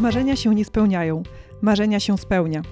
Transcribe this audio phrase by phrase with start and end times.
[0.00, 1.22] Marzenia się nie spełniają,
[1.62, 2.62] marzenia się spełnia.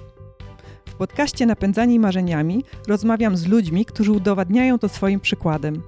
[0.85, 5.81] W podcaście Napędzani Marzeniami rozmawiam z ludźmi, którzy udowadniają to swoim przykładem.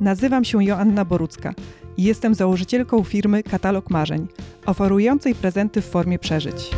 [0.00, 1.54] Nazywam się Joanna Borucka
[1.96, 4.28] i jestem założycielką firmy Katalog Marzeń,
[4.66, 6.70] oferującej prezenty w formie przeżyć.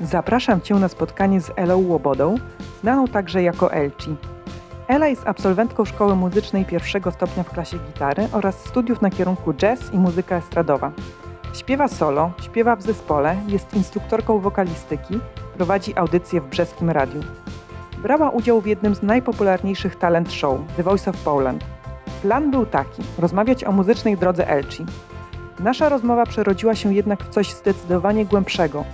[0.00, 2.34] Zapraszam Cię na spotkanie z Elą Łobodą,
[2.82, 4.16] znaną także jako Elci.
[4.88, 9.92] Ela jest absolwentką szkoły muzycznej pierwszego stopnia w klasie gitary oraz studiów na kierunku jazz
[9.92, 10.92] i muzyka estradowa.
[11.54, 15.20] Śpiewa solo, śpiewa w zespole, jest instruktorką wokalistyki,
[15.56, 17.20] prowadzi audycje w brzeskim radiu.
[18.02, 21.64] Brała udział w jednym z najpopularniejszych talent show The Voice of Poland.
[22.22, 24.86] Plan był taki: rozmawiać o muzycznej drodze Elci.
[25.60, 28.84] Nasza rozmowa przerodziła się jednak w coś zdecydowanie głębszego,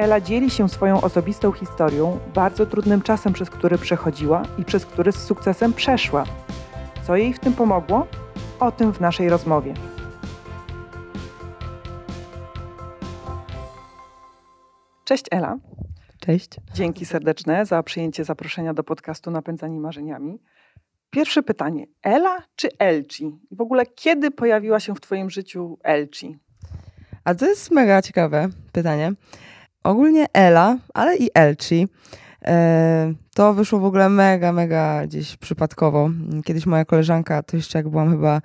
[0.00, 5.12] Ela dzieli się swoją osobistą historią, bardzo trudnym czasem, przez który przechodziła i przez który
[5.12, 6.24] z sukcesem przeszła.
[7.06, 8.06] Co jej w tym pomogło?
[8.60, 9.74] O tym w naszej rozmowie.
[15.04, 15.58] Cześć Ela.
[16.20, 16.50] Cześć.
[16.74, 20.38] Dzięki serdeczne za przyjęcie zaproszenia do podcastu Napędzani Marzeniami.
[21.10, 21.86] Pierwsze pytanie.
[22.02, 23.38] Ela czy Elci?
[23.50, 26.38] W ogóle kiedy pojawiła się w Twoim życiu Elci?
[27.24, 29.12] A to jest mega ciekawe pytanie.
[29.84, 31.88] Ogólnie Ela, ale i Elci.
[32.44, 36.10] E, to wyszło w ogóle mega, mega gdzieś przypadkowo.
[36.44, 38.40] Kiedyś moja koleżanka, to jeszcze jak byłam chyba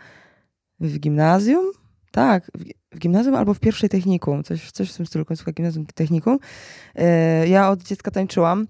[0.79, 1.65] w gimnazjum,
[2.11, 2.51] tak,
[2.91, 6.39] w gimnazjum albo w pierwszej technikum, coś, coś w tym stylu, końcówka gimnazjum technikum.
[6.95, 8.67] E, ja od dziecka tańczyłam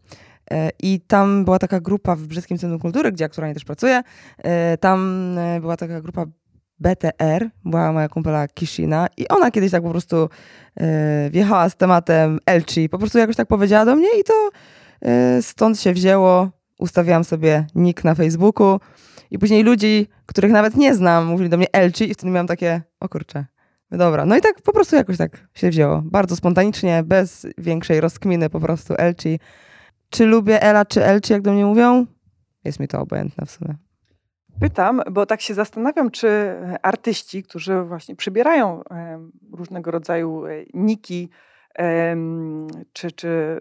[0.51, 4.01] e, i tam była taka grupa w Brzeskim Centrum Kultury, gdzie aktualnie też pracuję.
[4.79, 5.29] Tam
[5.61, 6.25] była taka grupa
[6.79, 10.29] BTR, była moja kumpela Kishina i ona kiedyś tak po prostu
[10.75, 14.49] e, wjechała z tematem Elchi, po prostu jakoś tak powiedziała do mnie i to
[15.01, 16.49] e, stąd się wzięło.
[16.79, 18.79] Ustawiałam sobie nick na Facebooku
[19.31, 22.81] i później ludzi, których nawet nie znam, mówili do mnie Elchi i wtedy miałam takie,
[22.99, 23.45] o kurczę,
[23.91, 24.25] dobra.
[24.25, 26.01] No i tak po prostu jakoś tak się wzięło.
[26.05, 29.39] Bardzo spontanicznie, bez większej rozkminy po prostu Elchi.
[30.09, 32.05] Czy lubię Ela, czy Elchi, jak do mnie mówią?
[32.63, 33.75] Jest mi to obojętne w sumie.
[34.59, 38.81] Pytam, bo tak się zastanawiam, czy artyści, którzy właśnie przybierają
[39.51, 41.29] różnego rodzaju e, niki,
[42.93, 43.59] czy, czy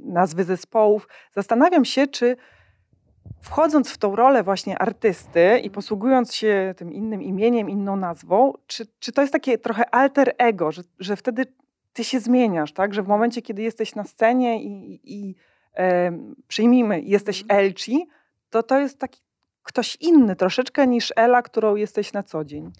[0.00, 2.36] nazwy zespołów, zastanawiam się, czy
[3.40, 8.86] wchodząc w tą rolę właśnie artysty i posługując się tym innym imieniem, inną nazwą, czy,
[8.98, 11.46] czy to jest takie trochę alter ego, że, że wtedy
[11.92, 12.94] ty się zmieniasz, tak?
[12.94, 15.34] Że w momencie, kiedy jesteś na scenie i, i
[15.76, 16.12] e,
[16.48, 17.60] przyjmijmy, jesteś mhm.
[17.60, 18.08] Elci,
[18.50, 19.25] to to jest taki
[19.66, 22.72] ktoś inny troszeczkę niż Ela, którą jesteś na co dzień.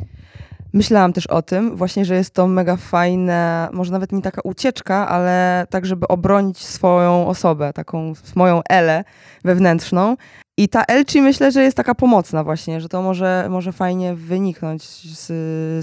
[0.73, 5.09] Myślałam też o tym, właśnie, że jest to mega fajne, może nawet nie taka ucieczka,
[5.09, 9.05] ale tak, żeby obronić swoją osobę, taką moją Elę
[9.45, 10.17] wewnętrzną.
[10.57, 14.83] I ta Elci myślę, że jest taka pomocna właśnie, że to może, może fajnie wyniknąć
[15.19, 15.27] z,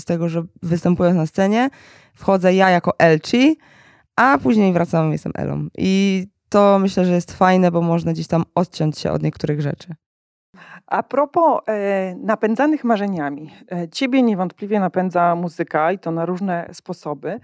[0.02, 1.70] z tego, że występując na scenie,
[2.14, 3.58] wchodzę ja jako Elci,
[4.16, 5.68] a później wracam, jestem Elą.
[5.78, 9.96] I to myślę, że jest fajne, bo można gdzieś tam odciąć się od niektórych rzeczy.
[10.88, 13.52] A propos e, napędzanych marzeniami.
[13.72, 17.40] E, ciebie niewątpliwie napędza muzyka i to na różne sposoby.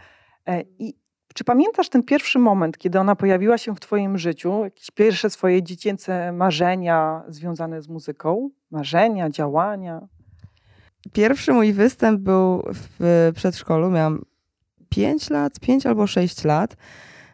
[0.47, 0.93] E, I
[1.33, 4.63] czy pamiętasz ten pierwszy moment, kiedy ona pojawiła się w Twoim życiu?
[4.63, 8.49] Jakieś pierwsze swoje dziecięce marzenia związane z muzyką?
[8.71, 10.07] Marzenia, działania?
[11.13, 13.89] Pierwszy mój występ był w przedszkolu.
[13.89, 14.25] Miałam
[14.89, 16.75] 5 lat, 5 albo 6 lat.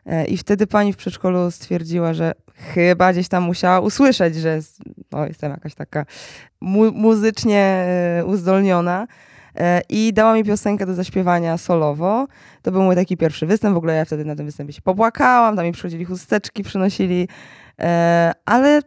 [0.05, 4.59] E, I wtedy pani w przedszkolu stwierdziła, że chyba gdzieś tam musiała usłyszeć, że
[5.11, 6.05] no, jestem jakaś taka
[6.61, 7.61] mu muzycznie
[8.19, 9.07] e, uzdolniona.
[9.55, 12.27] E, I dała mi piosenkę do zaśpiewania solowo.
[12.61, 13.73] To był mój taki pierwszy występ.
[13.73, 17.27] W ogóle ja wtedy na tym występie się popłakałam, tam mi przychodzili chusteczki, przynosili.
[18.45, 18.81] Ale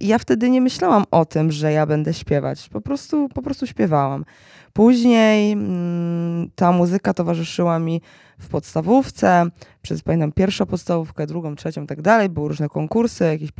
[0.00, 2.68] ja wtedy nie myślałam o tym, że ja będę śpiewać.
[2.68, 4.24] Po prostu, po prostu śpiewałam.
[4.72, 8.02] Później mm, ta muzyka towarzyszyła mi
[8.40, 9.46] w podstawówce,
[9.82, 12.28] przez pamiętam pierwszą podstawówkę, drugą, trzecią i tak dalej.
[12.28, 13.50] Były różne konkursy, jakiś,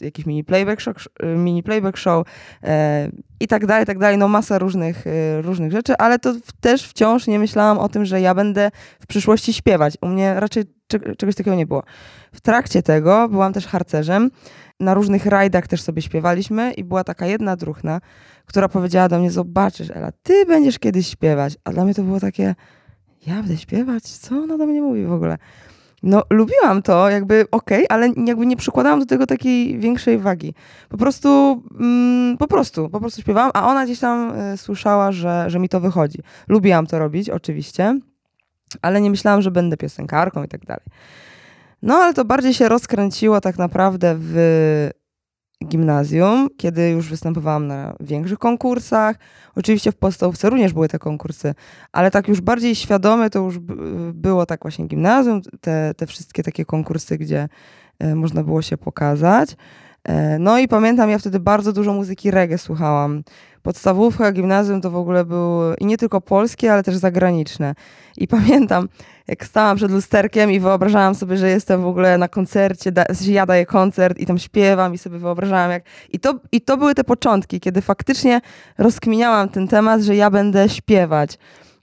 [0.00, 0.96] jakiś mini playback show,
[1.36, 2.26] mini playback show
[2.62, 4.18] e, i tak dalej, tak dalej.
[4.18, 8.20] No masa różnych, e, różnych rzeczy, ale to też wciąż nie myślałam o tym, że
[8.20, 8.70] ja będę
[9.00, 9.94] w przyszłości śpiewać.
[10.00, 10.64] U mnie raczej
[11.18, 11.82] czegoś takiego nie było.
[12.32, 14.30] W trakcie tego byłam też harcerzem.
[14.80, 18.00] Na różnych rajdach też sobie śpiewaliśmy i była taka jedna druhna,
[18.46, 21.56] która powiedziała do mnie, zobaczysz Ela, ty będziesz kiedyś śpiewać.
[21.64, 22.54] A dla mnie to było takie,
[23.26, 24.02] ja będę śpiewać?
[24.02, 25.38] Co ona do mnie mówi w ogóle?
[26.02, 30.54] No, lubiłam to, jakby okej, okay, ale jakby nie przykładałam do tego takiej większej wagi.
[30.88, 35.44] Po prostu, mm, po prostu, po prostu śpiewałam, a ona gdzieś tam y, słyszała, że,
[35.48, 36.18] że mi to wychodzi.
[36.48, 38.00] Lubiłam to robić, oczywiście,
[38.82, 40.84] ale nie myślałam, że będę piosenkarką i tak dalej.
[41.82, 44.90] No, ale to bardziej się rozkręciło tak naprawdę w
[45.64, 49.16] gimnazjum, kiedy już występowałam na większych konkursach.
[49.54, 51.54] Oczywiście w podstawówce również były te konkursy,
[51.92, 53.58] ale tak już bardziej świadome to już
[54.12, 57.48] było tak właśnie gimnazjum, te, te wszystkie takie konkursy, gdzie
[57.98, 59.56] e, można było się pokazać.
[60.04, 63.22] E, no i pamiętam, ja wtedy bardzo dużo muzyki reggae słuchałam.
[63.62, 67.74] Podstawówka, gimnazjum to w ogóle były i nie tylko polskie, ale też zagraniczne.
[68.16, 68.88] I pamiętam,
[69.28, 73.46] jak stałam przed lusterkiem i wyobrażałam sobie, że jestem w ogóle na koncercie, da, ja
[73.46, 75.82] daję koncert i tam śpiewam i sobie wyobrażałam jak...
[76.12, 78.40] I to, I to były te początki, kiedy faktycznie
[78.78, 81.38] rozkminiałam ten temat, że ja będę śpiewać.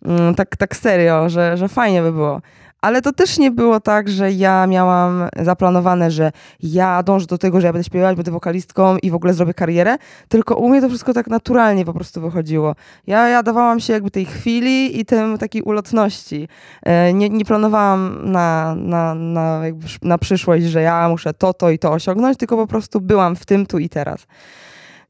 [0.06, 2.42] Mm, tak, tak serio, że, że fajnie by było.
[2.88, 6.32] Ale to też nie było tak, że ja miałam zaplanowane, że
[6.64, 9.98] ja dążę do tego, że ja będę śpiewać, będę wokalistką i w ogóle zrobię karierę,
[10.28, 12.76] tylko u mnie to wszystko tak naturalnie po prostu wychodziło.
[13.08, 16.48] Ja, ja dawałam się jakby tej chwili i tym takiej ulotności.
[16.84, 19.62] E, nie, nie planowałam na, na, na,
[20.02, 23.46] na przyszłość, że ja muszę to, to i to osiągnąć, tylko po prostu byłam w
[23.46, 24.28] tym tu i teraz.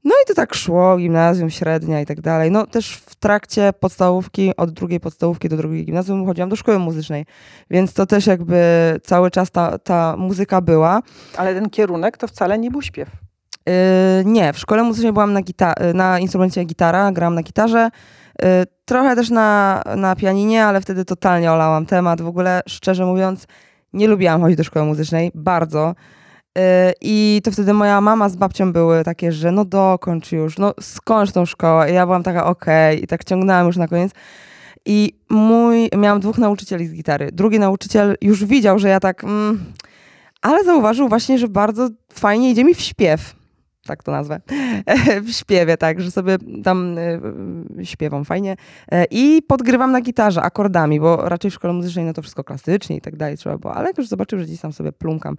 [0.07, 2.51] No i to tak szło, gimnazjum, średnia i tak dalej.
[2.51, 7.25] No też w trakcie podstawówki, od drugiej podstawówki do drugiej gimnazjum chodziłam do szkoły muzycznej,
[7.69, 8.59] więc to też jakby
[9.03, 11.01] cały czas ta, ta muzyka była.
[11.37, 13.09] Ale ten kierunek to wcale nie był śpiew.
[13.65, 13.73] Yy,
[14.25, 17.89] nie, w szkole muzycznej byłam na, gita- na instrumencie gitara, gram na gitarze.
[18.41, 18.47] Yy,
[18.85, 22.21] trochę też na, na pianinie, ale wtedy totalnie olałam temat.
[22.21, 23.47] W ogóle, szczerze mówiąc,
[23.93, 25.95] nie lubiłam chodzić do szkoły muzycznej, bardzo.
[26.57, 30.73] Y, I to wtedy moja mama z babcią były takie, że no dokończ już, no
[30.81, 31.91] skończ tą szkołę.
[31.91, 33.03] I ja byłam taka okej okay.
[33.03, 34.11] i tak ciągnęłam już na koniec.
[34.85, 37.29] I mój, miałam dwóch nauczycieli z gitary.
[37.31, 39.73] Drugi nauczyciel już widział, że ja tak, mm,
[40.41, 43.35] ale zauważył właśnie, że bardzo fajnie idzie mi w śpiew
[43.87, 44.41] tak to nazwę,
[45.25, 48.55] w śpiewie, tak, że sobie tam y, śpiewam fajnie
[48.91, 52.97] e, i podgrywam na gitarze akordami, bo raczej w szkole muzycznej no to wszystko klasycznie
[52.97, 55.37] i tak dalej trzeba było, ale jak już zobaczył, że gdzieś tam sobie plumkam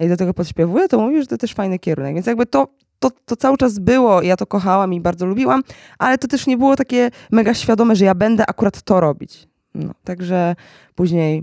[0.00, 2.68] i do tego podśpiewuję, to mówi, że to też fajny kierunek, więc jakby to
[3.00, 5.62] to, to cały czas było, ja to kochałam i bardzo lubiłam,
[5.98, 9.48] ale to też nie było takie mega świadome, że ja będę akurat to robić.
[9.74, 10.56] No, także
[10.94, 11.42] później,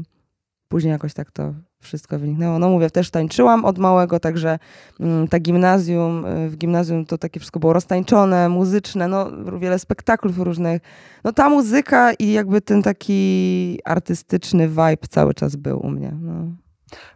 [0.68, 2.60] później jakoś tak to wszystko wyniknęło.
[2.60, 4.60] No mówię, też tańczyłam od małego, także
[5.00, 10.40] mm, ta gimnazjum, y, w gimnazjum to takie wszystko było roztańczone, muzyczne, no wiele spektaklów
[10.40, 10.82] różnych.
[11.24, 16.14] No ta muzyka i jakby ten taki artystyczny vibe cały czas był u mnie.
[16.22, 16.34] No.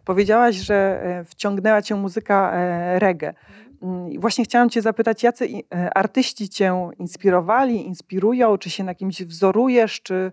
[0.04, 3.34] Powiedziałaś, że e, wciągnęła cię muzyka e, reggae.
[3.82, 9.22] Mm, właśnie chciałam cię zapytać, jacy e, artyści cię inspirowali, inspirują, czy się na kimś
[9.22, 10.32] wzorujesz, czy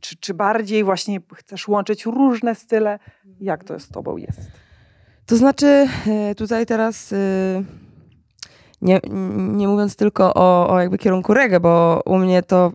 [0.00, 2.98] czy, czy bardziej właśnie chcesz łączyć różne style?
[3.40, 4.40] Jak to z tobą jest?
[5.26, 7.16] To znaczy, e, tutaj teraz e,
[8.82, 9.00] nie,
[9.36, 12.72] nie mówiąc tylko o, o jakby kierunku reggae, bo u mnie to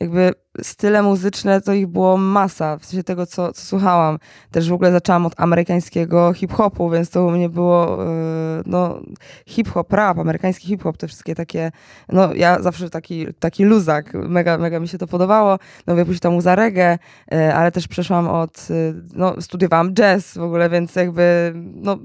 [0.00, 4.18] jakby style muzyczne to ich było masa, w sensie tego, co, co słuchałam.
[4.50, 9.00] Też w ogóle zaczęłam od amerykańskiego hip-hopu, więc to u mnie było yy, no,
[9.46, 11.70] hip-hop, rap, amerykański hip-hop, te wszystkie takie,
[12.08, 15.58] no ja zawsze taki, taki luzak, mega, mega mi się to podobało.
[15.86, 16.98] No wiem, później tam muza reggae,
[17.32, 21.98] yy, ale też przeszłam od, yy, no studiowałam jazz w ogóle, więc jakby no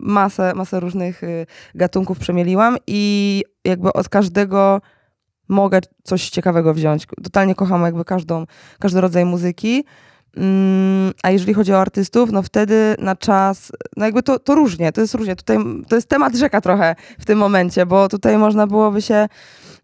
[0.00, 4.80] masę, masę różnych y, gatunków przemieliłam i jakby od każdego
[5.50, 7.06] mogę coś ciekawego wziąć.
[7.22, 8.46] Totalnie kocham jakby każdą,
[8.78, 9.84] każdy rodzaj muzyki.
[10.36, 14.92] Mm, a jeżeli chodzi o artystów, no wtedy na czas, no jakby to, to różnie,
[14.92, 15.36] to jest różnie.
[15.36, 15.58] Tutaj
[15.88, 19.26] to jest temat rzeka trochę w tym momencie, bo tutaj można byłoby się.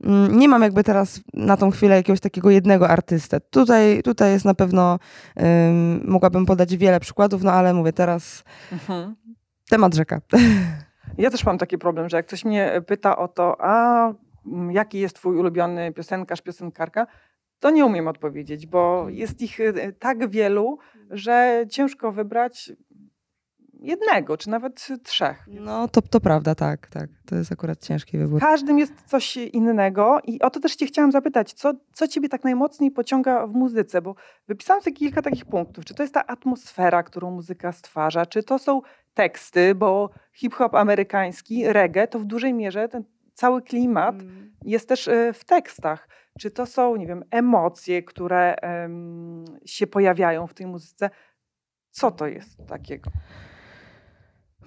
[0.04, 3.40] Mm, nie mam jakby teraz na tą chwilę jakiegoś takiego jednego artystę.
[3.40, 4.98] Tutaj, tutaj jest na pewno,
[5.36, 9.14] um, mogłabym podać wiele przykładów, no ale mówię teraz mhm.
[9.68, 10.20] temat rzeka.
[11.18, 14.12] Ja też mam taki problem, że jak ktoś mnie pyta o to, a
[14.70, 17.06] jaki jest twój ulubiony piosenkarz, piosenkarka,
[17.60, 19.14] to nie umiem odpowiedzieć, bo mhm.
[19.16, 20.78] jest ich y, tak wielu,
[21.10, 22.72] że ciężko wybrać
[23.80, 25.46] jednego, czy nawet trzech.
[25.48, 27.10] No to, to prawda, tak, tak.
[27.26, 28.40] To jest akurat ciężki wybór.
[28.40, 32.28] W każdym jest coś innego i o to też cię chciałam zapytać, co, co ciebie
[32.28, 34.14] tak najmocniej pociąga w muzyce, bo
[34.48, 35.84] wypisałam sobie kilka takich punktów.
[35.84, 38.82] Czy to jest ta atmosfera, którą muzyka stwarza, czy to są
[39.14, 43.04] teksty, bo hip-hop amerykański, reggae, to w dużej mierze ten
[43.36, 44.52] cały klimat mm.
[44.64, 46.08] jest też e, w tekstach.
[46.40, 51.10] Czy to są, nie wiem, emocje, które um, się pojawiają w tej muzyce?
[51.90, 53.10] Co to jest takiego?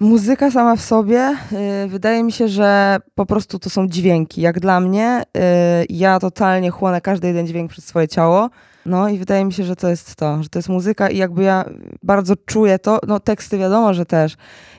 [0.00, 1.36] Muzyka sama w sobie,
[1.84, 4.40] y, wydaje mi się, że po prostu to są dźwięki.
[4.40, 5.40] Jak dla mnie, y,
[5.88, 8.50] ja totalnie chłonę każdy jeden dźwięk przez swoje ciało.
[8.86, 11.42] No i wydaje mi się, że to jest to, że to jest muzyka i jakby
[11.42, 11.64] ja
[12.02, 14.36] bardzo czuję to, no teksty wiadomo, że też.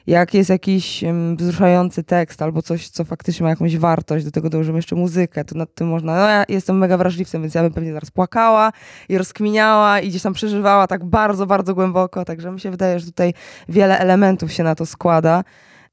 [0.08, 1.04] Jak jest jakiś
[1.38, 5.58] wzruszający tekst albo coś, co faktycznie ma jakąś wartość, do tego dołożymy jeszcze muzykę, to
[5.58, 8.72] nad tym można, no ja jestem mega wrażliwcem, więc ja bym pewnie zaraz płakała
[9.10, 13.06] i rozkminiała i gdzieś tam przeżywała tak bardzo, bardzo głęboko, także mi się wydaje, że
[13.06, 13.34] tutaj
[13.70, 15.44] wiele elementów się na to składa.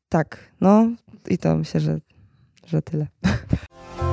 [0.08, 0.88] tak, no
[1.28, 1.98] i to myślę, że,
[2.66, 3.06] że tyle.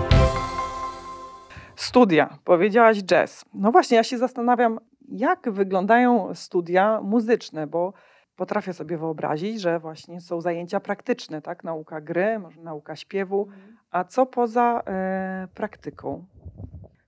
[1.76, 3.46] Studia, powiedziałaś jazz.
[3.54, 7.94] No właśnie, ja się zastanawiam, jak wyglądają studia muzyczne, bo
[8.36, 11.64] potrafię sobie wyobrazić, że właśnie są zajęcia praktyczne, tak?
[11.64, 13.48] Nauka gry, nauka śpiewu,
[13.92, 16.26] a co poza e, praktyką?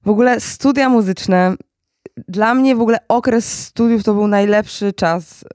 [0.06, 1.56] W ogóle studia muzyczne,
[2.28, 5.46] dla mnie w ogóle okres studiów to był najlepszy czas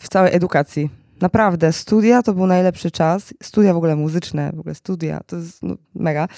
[0.00, 0.90] w całej edukacji.
[1.20, 3.34] Naprawdę, studia to był najlepszy czas.
[3.42, 6.28] Studia w ogóle muzyczne, w ogóle studia, to jest no, mega.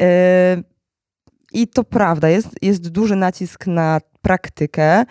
[0.00, 0.06] Yy,
[1.52, 5.04] I to prawda, jest, jest duży nacisk na praktykę.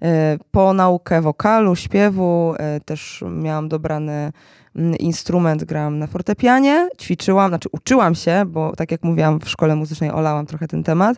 [0.00, 0.08] Yy,
[0.50, 4.32] po naukę wokalu, śpiewu, yy, też miałam dobrany
[4.76, 9.76] mm, instrument, grałam na fortepianie, ćwiczyłam, znaczy uczyłam się, bo tak jak mówiłam, w szkole
[9.76, 11.16] muzycznej olałam trochę ten temat.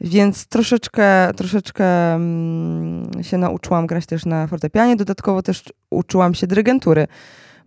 [0.00, 4.96] Więc troszeczkę, troszeczkę mm, się nauczyłam grać też na fortepianie.
[4.96, 7.06] Dodatkowo też uczyłam się dyrygentury,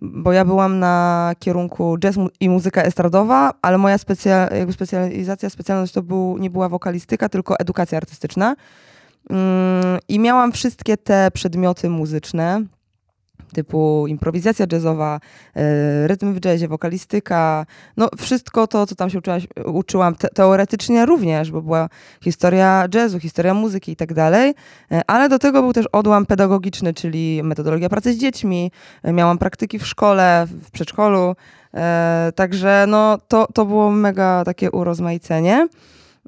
[0.02, 5.94] bo ja byłam na kierunku jazz i muzyka estradowa, ale moja specja, jakby specjalizacja, specjalność
[5.94, 8.56] to był, nie była wokalistyka, tylko edukacja artystyczna.
[9.30, 12.64] Mm, I miałam wszystkie te przedmioty muzyczne
[13.54, 15.20] typu improwizacja jazzowa,
[15.56, 17.66] e, rytm w jazzie, wokalistyka,
[17.98, 21.90] no wszystko to, co tam się uczyłam, uczyłam te, teoretycznie również, bo była
[22.24, 24.54] historia jazzu, historia muzyki i tak dalej,
[24.92, 28.72] e, ale do tego był też odłam pedagogiczny, czyli metodologia pracy z dziećmi,
[29.04, 31.36] e, miałam praktyki w szkole, w przedszkolu,
[32.36, 35.68] także no to, to było mega takie urozmaicenie.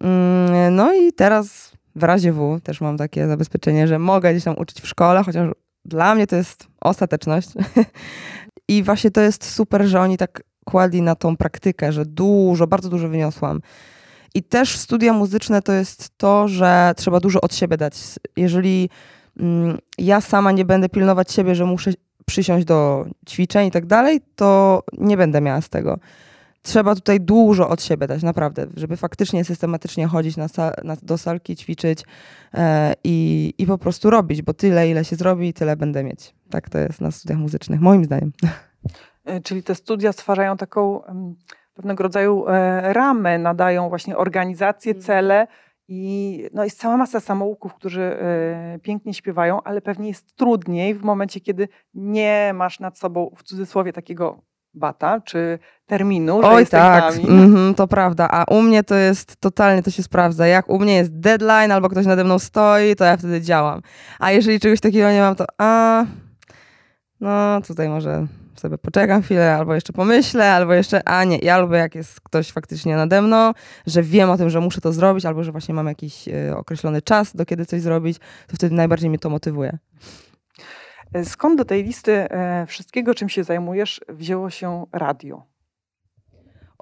[0.01, 4.57] Mm, no i teraz w razie W też mam takie zabezpieczenie, że mogę gdzieś tam
[4.57, 5.49] uczyć w szkole, chociaż
[5.85, 7.49] dla mnie to jest ostateczność.
[8.67, 12.89] I właśnie to jest super, że oni tak kładli na tą praktykę, że dużo, bardzo
[12.89, 13.61] dużo wyniosłam.
[14.33, 17.93] I też studia muzyczne to jest to, że trzeba dużo od siebie dać.
[18.37, 18.89] Jeżeli
[19.39, 21.91] mm, ja sama nie będę pilnować siebie, że muszę
[22.25, 25.99] przysiąść do ćwiczeń i tak dalej, to nie będę miała z tego
[26.61, 30.47] trzeba tutaj dużo od siebie dać, naprawdę, żeby faktycznie systematycznie chodzić na,
[30.83, 32.03] na do salki, ćwiczyć
[32.53, 36.33] e, i, i po prostu robić, bo tyle, ile się zrobi, tyle będę mieć.
[36.49, 38.31] Tak to jest na studiach muzycznych, moim zdaniem.
[39.25, 41.01] E, czyli te studia stwarzają taką
[41.73, 45.05] pewnego rodzaju e, ramę, nadają właśnie organizację, mhm.
[45.05, 45.47] cele
[45.87, 51.03] i no jest cała masa samouków, którzy e, pięknie śpiewają, ale pewnie jest trudniej w
[51.03, 54.41] momencie, kiedy nie masz nad sobą w cudzysłowie takiego
[54.73, 58.27] bata, czy terminu, że Oj, tak, mm-hmm, to prawda.
[58.31, 60.47] A u mnie to jest totalnie, to się sprawdza.
[60.47, 63.81] Jak u mnie jest deadline albo ktoś nade mną stoi, to ja wtedy działam.
[64.19, 66.05] A jeżeli czegoś takiego nie mam, to a,
[67.19, 71.77] no tutaj może sobie poczekam chwilę, albo jeszcze pomyślę, albo jeszcze, a nie, ja lubię
[71.77, 73.51] jak jest ktoś faktycznie nade mną,
[73.87, 77.01] że wiem o tym, że muszę to zrobić, albo że właśnie mam jakiś y, określony
[77.01, 79.77] czas, do kiedy coś zrobić, to wtedy najbardziej mnie to motywuje.
[81.23, 85.51] Skąd do tej listy e, wszystkiego, czym się zajmujesz, wzięło się radio?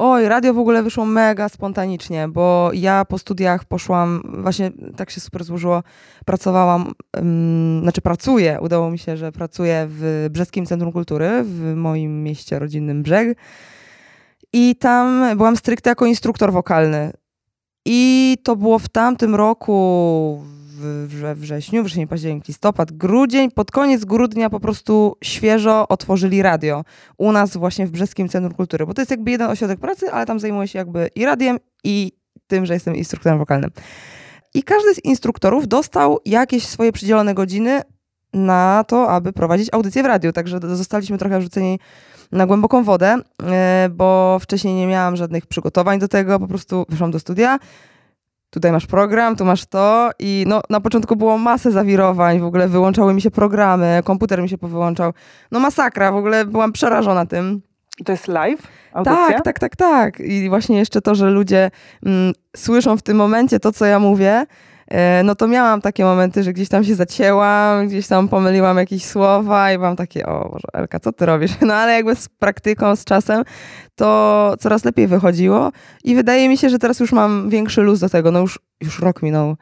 [0.02, 5.22] Oj, radio w ogóle wyszło mega spontanicznie, bo ja po studiach poszłam, właśnie tak się
[5.22, 5.84] super złożyło,
[6.26, 12.24] pracowałam, um, znaczy pracuję, udało mi się, że pracuję w Brzeskim Centrum Kultury w moim
[12.24, 13.38] mieście rodzinnym Brzeg
[14.54, 17.12] i tam byłam stricte jako instruktor wokalny.
[17.86, 20.44] I to było w tamtym roku,
[21.08, 23.52] we wrześniu, wrzesień, październik, listopad, grudzień.
[23.52, 26.84] Pod koniec grudnia po prostu świeżo otworzyli radio
[27.18, 30.26] u nas właśnie w Brzeskim Centrum Kultury, bo to jest jakby jeden ośrodek pracy, ale
[30.26, 32.12] tam zajmuję się jakby i radiem, i
[32.48, 33.70] tym, że jestem instruktorem wokalnym.
[34.54, 37.82] I każdy z instruktorów dostał jakieś swoje przydzielone godziny
[38.34, 40.32] na to, aby prowadzić audycję w radiu.
[40.32, 41.80] Także zostaliśmy trochę wrzuceni
[42.32, 47.12] na głęboką wodę, e, bo wcześniej nie miałam żadnych przygotowań do tego, po prostu wyszłam
[47.12, 47.60] do studia,
[48.50, 52.68] tutaj masz program, tu masz to i no na początku było masę zawirowań, w ogóle
[52.68, 55.14] wyłączały mi się programy, komputer mi się powyłączał.
[55.52, 57.62] No masakra, w ogóle byłam przerażona tym.
[58.06, 58.68] To jest live?
[58.94, 59.28] Audycja?
[59.28, 60.20] Tak, tak, tak, tak.
[60.20, 61.72] I właśnie jeszcze to, że ludzie
[62.06, 64.46] mm, słyszą w tym momencie to, co ja mówię,
[65.24, 69.72] no to miałam takie momenty, że gdzieś tam się zacięłam, gdzieś tam pomyliłam jakieś słowa
[69.72, 71.52] i mam takie, o Boże, Elka, co ty robisz?
[71.70, 73.44] No ale jakby z praktyką, z czasem
[73.96, 75.72] to coraz lepiej wychodziło
[76.04, 79.00] i wydaje mi się, że teraz już mam większy luz do tego, no już, już
[79.00, 79.56] rok minął,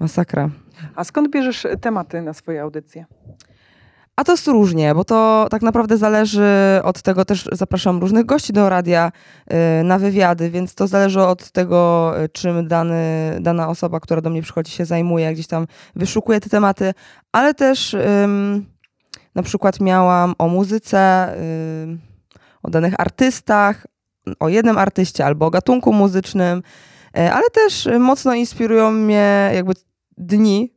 [0.00, 0.50] masakra.
[0.94, 3.06] A skąd bierzesz tematy na swoje audycje?
[4.16, 8.52] A to jest różnie, bo to tak naprawdę zależy od tego, też zapraszam różnych gości
[8.52, 9.12] do radia
[9.80, 14.30] y, na wywiady, więc to zależy od tego, y, czym dany, dana osoba, która do
[14.30, 15.66] mnie przychodzi, się zajmuje, gdzieś tam
[15.96, 16.94] wyszukuje te tematy,
[17.32, 17.96] ale też
[19.34, 21.28] na przykład miałam o muzyce,
[22.62, 23.86] o danych artystach,
[24.40, 26.62] o jednym artyście albo o gatunku muzycznym,
[27.18, 29.72] y, ale też mocno inspirują mnie jakby
[30.18, 30.74] dni,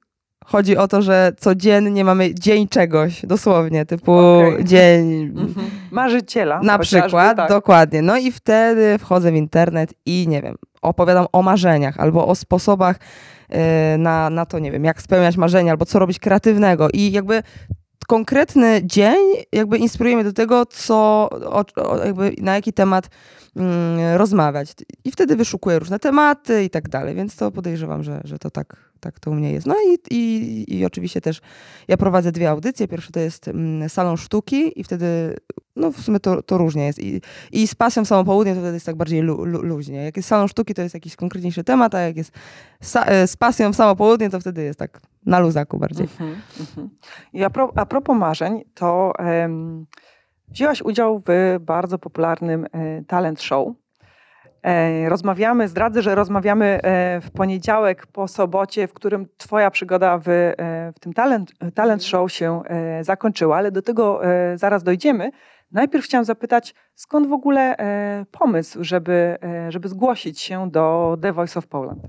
[0.48, 4.66] Chodzi o to, że codziennie mamy dzień czegoś, dosłownie, typu Okej.
[4.66, 5.68] dzień Mhm.
[5.92, 6.60] Marzyciela.
[6.64, 7.50] na przykład, tak.
[7.50, 8.02] dokładnie.
[8.02, 13.00] No i wtedy wchodzę w internet i nie wiem, opowiadam o marzeniach albo o sposobach
[13.50, 17.44] e, na, na to, nie wiem, jak spełniać marzenia albo co robić kreatywnego i jakby
[18.08, 19.18] konkretny dzień
[19.52, 20.96] jakby inspiruje mnie do tego, co,
[21.30, 23.10] o, o, jakby na jaki temat
[23.56, 24.74] mm, rozmawiać.
[25.04, 28.75] I wtedy wyszukuję różne tematy i tak dalej, więc to podejrzewam, że, że to tak,
[29.00, 29.68] tak to u mnie jest.
[29.68, 31.42] No i, i, i oczywiście też
[31.88, 32.88] ja prowadzę dwie audycje.
[32.88, 35.36] Pierwsze to jest mm, Salon Sztuki i wtedy,
[35.75, 37.00] no w sumie to, to różnie jest.
[37.00, 37.22] I,
[37.52, 40.04] I z pasją samo południe to wtedy jest tak bardziej lu, lu, luźnie.
[40.04, 42.32] Jak jest Salon Sztuki, to jest jakiś konkretniejszy temat, a jak jest
[42.82, 46.04] sa, e, z pasją samo południe, to wtedy jest tak na luzaku bardziej.
[46.04, 46.90] Mhm, mhm.
[47.34, 49.86] I a, pro, a propos marzeń, to em,
[50.48, 53.68] wzięłaś udział w bardzo popularnym e, talent show.
[54.65, 60.27] E, rozmawiamy, zdradzę, że rozmawiamy e, w poniedziałek po sobocie, w którym twoja przygoda w,
[60.27, 60.53] e,
[60.95, 62.62] w tym talent, talent show się
[63.01, 64.22] zakończyła, ale do tego
[64.55, 65.31] zaraz dojdziemy.
[65.72, 67.75] Najpierw chciałam zapytać, skąd w ogóle
[68.31, 69.38] pomysł, żeby,
[69.69, 72.00] żeby zgłosić się do The Voice of Poland?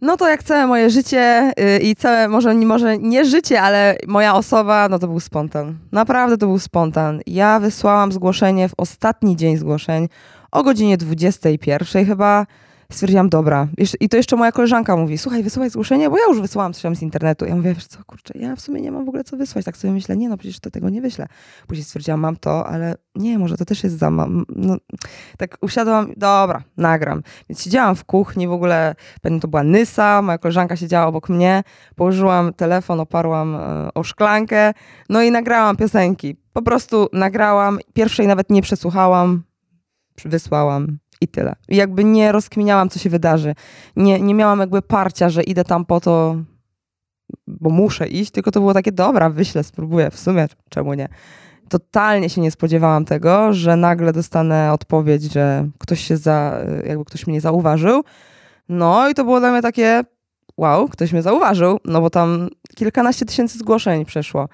[0.00, 4.34] No to jak całe moje życie y, i całe, może, może nie życie, ale moja
[4.34, 5.78] osoba, no to był spontan.
[5.92, 7.20] Naprawdę to był spontan.
[7.26, 10.08] Ja wysłałam zgłoszenie w ostatni dzień zgłoszeń
[10.56, 12.46] o godzinie 21 chyba.
[12.92, 13.68] Stwierdziłam, dobra.
[14.00, 17.02] I to jeszcze moja koleżanka mówi, słuchaj, wysyłaj zgłoszenie, bo ja już wysłałam tam z
[17.02, 17.44] internetu.
[17.46, 19.64] Ja mówię, wiesz co, kurczę, ja w sumie nie mam w ogóle co wysłać.
[19.64, 21.26] Tak sobie myślę, nie no, przecież to tego nie wyślę.
[21.66, 24.10] Później stwierdziłam, mam to, ale nie, może to też jest za...
[24.10, 24.76] ma- No,
[25.38, 27.22] tak usiadłam, dobra, nagram.
[27.48, 31.62] Więc siedziałam w kuchni, w ogóle, pewnie to była Nysa, moja koleżanka siedziała obok mnie,
[31.96, 34.72] położyłam telefon, oparłam e, o szklankę,
[35.08, 36.36] no i nagrałam piosenki.
[36.52, 39.42] Po prostu nagrałam, pierwszej nawet nie przesłuchałam,
[40.24, 41.54] wysłałam i tyle.
[41.68, 43.54] I jakby nie rozkminiałam, co się wydarzy.
[43.96, 46.36] Nie, nie miałam jakby parcia, że idę tam po to,
[47.46, 51.08] bo muszę iść, tylko to było takie, dobra, wyślę, spróbuję, w sumie czemu nie.
[51.68, 57.26] Totalnie się nie spodziewałam tego, że nagle dostanę odpowiedź, że ktoś się za, jakby ktoś
[57.26, 58.04] mnie zauważył.
[58.68, 60.04] No i to było dla mnie takie,
[60.56, 64.48] wow, ktoś mnie zauważył, no bo tam kilkanaście tysięcy zgłoszeń przeszło.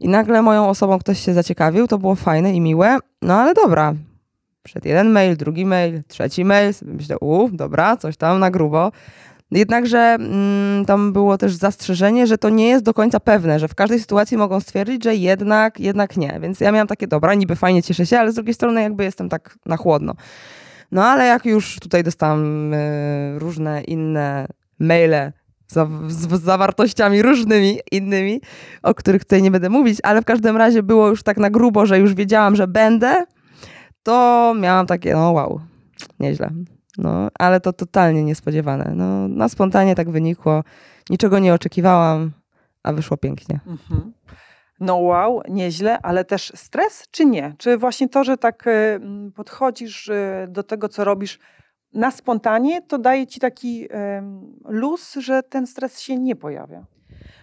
[0.00, 3.94] I nagle moją osobą ktoś się zaciekawił, to było fajne i miłe, no ale dobra.
[4.62, 8.92] Przed jeden mail, drugi mail, trzeci mail, sobie myślę, u, dobra, coś tam na grubo.
[9.50, 13.74] Jednakże mm, tam było też zastrzeżenie, że to nie jest do końca pewne, że w
[13.74, 16.38] każdej sytuacji mogą stwierdzić, że jednak, jednak nie.
[16.42, 19.28] Więc ja miałam takie, dobra, niby fajnie, cieszę się, ale z drugiej strony jakby jestem
[19.28, 20.14] tak na chłodno.
[20.92, 24.46] No ale jak już tutaj dostałam e, różne inne
[24.78, 25.32] maile
[25.66, 28.40] z, z zawartościami różnymi, innymi,
[28.82, 31.86] o których tutaj nie będę mówić, ale w każdym razie było już tak na grubo,
[31.86, 33.24] że już wiedziałam, że będę,
[34.08, 35.60] to miałam takie, no wow,
[36.20, 36.50] nieźle.
[36.98, 38.92] No, ale to totalnie niespodziewane.
[38.94, 40.64] No, na spontanie tak wynikło.
[41.10, 42.32] Niczego nie oczekiwałam,
[42.82, 43.60] a wyszło pięknie.
[43.66, 44.12] Mhm.
[44.80, 47.54] No wow, nieźle, ale też stres czy nie?
[47.58, 51.38] Czy właśnie to, że tak m, podchodzisz e, do tego, co robisz
[51.94, 53.88] na spontanie, to daje ci taki
[54.64, 56.84] luz, że ten stres się nie pojawia?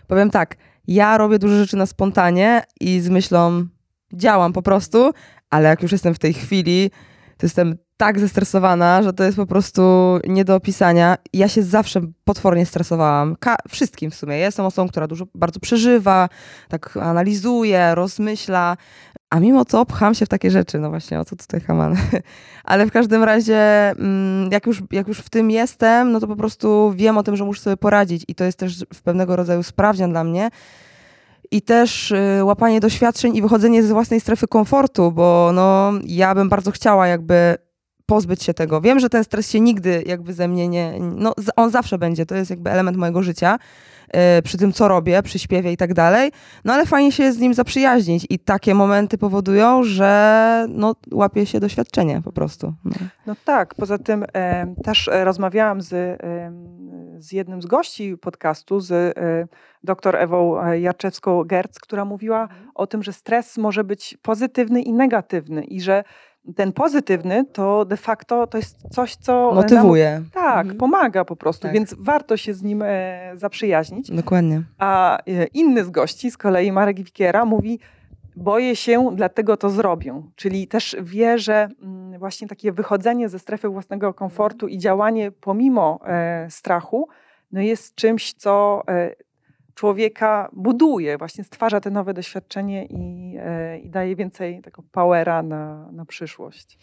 [0.08, 0.56] Powiem tak,
[0.88, 3.68] ja robię dużo rzeczy na spontanie i z myślą
[4.14, 5.12] działam po prostu,
[5.56, 6.92] ale jak już jestem w tej chwili,
[7.38, 9.82] to jestem tak zestresowana, że to jest po prostu
[10.28, 11.18] nie do opisania.
[11.34, 13.36] Ja się zawsze potwornie stresowałam.
[13.40, 14.38] Ka- wszystkim w sumie.
[14.38, 16.30] Ja jestem osobą, która dużo, bardzo przeżywa,
[16.70, 18.78] tak analizuje, rozmyśla,
[19.30, 20.80] a mimo to pcham się w takie rzeczy.
[20.80, 21.96] No właśnie, o co tutaj Haman?
[22.64, 26.36] Ale w każdym razie, mm, jak już, jak już w tym jestem, no to po
[26.36, 30.12] prostu wiem o tym, że muszę sobie poradzić i to jest też pewnego rodzaju sprawdzian
[30.12, 30.50] dla mnie.
[31.52, 36.50] I też y, łapanie doświadczeń i wychodzenie ze własnej strefy komfortu, bo no, ja bym
[36.50, 37.56] bardzo chciała jakby
[38.06, 38.82] pozbyć się tego.
[38.82, 40.94] Wiem, że ten stres się nigdy jakby ze mnie nie...
[41.00, 43.60] No, on zawsze będzie, to jest jakby element mojego życia,
[44.44, 46.32] przy tym, co robię, przy śpiewie i tak dalej.
[46.66, 51.60] No ale fajnie się z nim zaprzyjaźnić i takie momenty powodują, że no, łapię się
[51.60, 52.74] doświadczenie po prostu.
[52.86, 52.96] No.
[53.28, 58.80] No tak, poza tym em, też e, rozmawiałam z, em, z jednym z gości podcastu,
[58.80, 59.48] z e,
[59.84, 65.64] dr Ewą e, Jarczewską-Gerc, która mówiła o tym, że stres może być pozytywny i negatywny
[65.64, 66.04] i że
[66.56, 70.22] ten pozytywny to de facto to jest coś, co nam, Motywuje.
[70.34, 70.78] tak, Mhm.
[70.78, 71.74] pomaga po prostu, Tak.
[71.74, 74.12] więc warto się z nim e, zaprzyjaźnić.
[74.12, 74.64] Dokładnie.
[74.78, 75.22] A e,
[75.54, 77.80] inny z gości, z kolei Marek Wikiera, mówi:
[78.36, 80.22] Boję się, dlatego to zrobię.
[80.36, 86.00] Czyli też wie, że mm, właśnie takie wychodzenie ze strefy własnego komfortu i działanie pomimo
[86.08, 87.08] e, strachu
[87.52, 89.16] no jest czymś, co e,
[89.76, 95.92] człowieka buduje, właśnie stwarza te nowe doświadczenie i, e, i daje więcej tego powera na,
[95.92, 96.78] na przyszłość.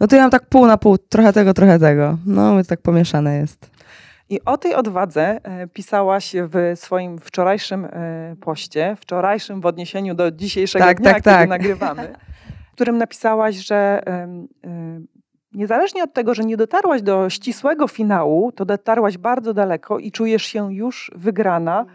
[0.00, 2.18] No to ja mam tak pół na pół, trochę tego, trochę tego.
[2.26, 3.70] No, tak pomieszane jest.
[4.28, 10.30] I o tej odwadze e, pisałaś w swoim wczorajszym e, poście, wczorajszym w odniesieniu do
[10.30, 11.48] dzisiejszego Tak, dnia, tak, kiedy tak.
[11.48, 12.14] nagrywamy,
[12.70, 14.02] w którym napisałaś, że
[15.52, 20.42] niezależnie od tego, że nie dotarłaś do ścisłego finału, to dotarłaś bardzo daleko i czujesz
[20.42, 21.86] się już wygrana,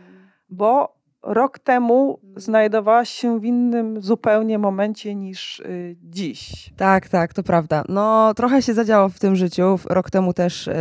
[0.51, 6.73] bo rok temu znajdowałaś się w innym zupełnie momencie niż y, dziś.
[6.77, 7.83] Tak, tak, to prawda.
[7.89, 9.79] No, trochę się zadziało w tym życiu.
[9.85, 10.73] Rok temu też, yy,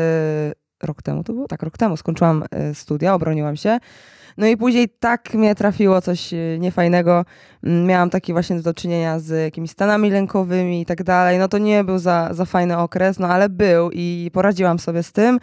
[0.83, 1.49] rok temu to było?
[1.49, 3.79] Tak, rok temu skończyłam yy, studia, obroniłam się.
[4.37, 7.25] No i później tak mnie trafiło coś niefajnego.
[7.65, 11.39] Mm, Miałam takie właśnie do czynienia z jakimiś stanami lękowymi i tak dalej.
[11.39, 15.13] No to nie był za, za fajny okres, no ale był i poradziłam sobie z
[15.13, 15.41] tym.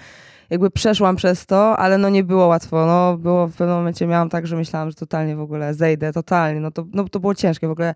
[0.50, 2.86] Jakby przeszłam przez to, ale no nie było łatwo.
[2.86, 6.60] No było w pewnym momencie miałam tak, że myślałam, że totalnie w ogóle zejdę, totalnie.
[6.60, 7.96] No to, no to było ciężkie w ogóle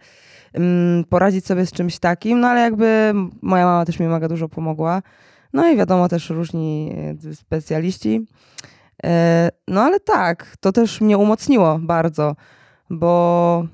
[0.53, 4.49] mm, poradzić sobie z czymś takim, no ale jakby moja mama też mi mega dużo
[4.49, 5.01] pomogła.
[5.53, 6.95] No i wiadomo też różni
[7.29, 8.27] e, specjaliści.
[9.03, 12.35] E, No ale tak, to też mnie umocniło bardzo,
[12.89, 13.65] bo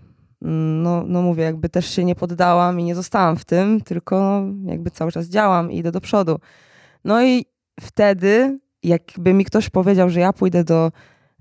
[0.41, 4.43] mm, no, no mówię, jakby też się nie poddałam i nie zostałam w tym, tylko
[4.65, 6.39] jakby cały czas działam i idę do przodu.
[7.05, 7.45] No i
[7.81, 10.91] wtedy, jakby mi ktoś powiedział, że ja pójdę do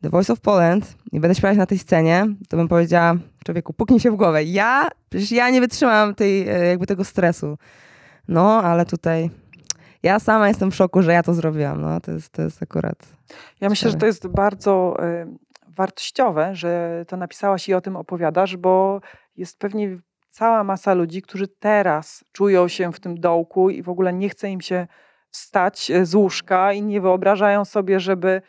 [0.02, 4.00] The Voice of Poland i będę śpiewać na tej scenie, to bym powiedziała, człowieku, puknij
[4.00, 4.44] się w głowę.
[4.44, 7.58] Ja, przecież ja nie wytrzymam tej, e, jakby tego stresu.
[8.28, 9.30] No, ale tutaj
[10.02, 11.80] ja sama jestem w szoku, że ja to zrobiłam.
[11.80, 13.08] No, to jest, to jest akurat...
[13.60, 15.26] Ja myślę, że to jest bardzo y,
[15.68, 19.00] wartościowe, że to napisałaś i o tym opowiadasz, bo
[19.36, 19.98] jest pewnie
[20.30, 24.50] cała masa ludzi, którzy teraz czują się w tym dołku i w ogóle nie chce
[24.50, 24.86] im się
[25.36, 28.42] wstać e, z łóżka i nie wyobrażają sobie, żeby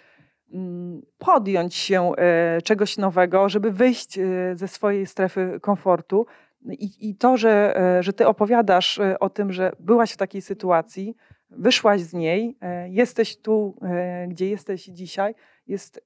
[0.54, 4.21] mm, podjąć się e, czegoś nowego, żeby wyjść e,
[4.56, 6.26] ze swojej strefy komfortu.
[6.71, 11.15] I, i to, że, że ty opowiadasz o tym, że byłaś w takiej sytuacji,
[11.50, 12.58] wyszłaś z niej,
[12.89, 13.80] jesteś tu,
[14.28, 15.36] gdzie jesteś dzisiaj,
[15.67, 16.02] jest